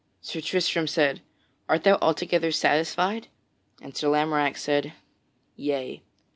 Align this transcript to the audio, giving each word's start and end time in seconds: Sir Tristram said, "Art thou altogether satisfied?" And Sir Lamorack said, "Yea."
Sir 0.19 0.41
Tristram 0.41 0.87
said, 0.87 1.21
"Art 1.69 1.83
thou 1.83 1.99
altogether 2.01 2.51
satisfied?" 2.51 3.27
And 3.83 3.95
Sir 3.95 4.07
Lamorack 4.07 4.57
said, 4.57 4.93
"Yea." 5.55 6.01